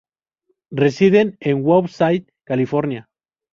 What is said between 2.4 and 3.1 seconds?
California.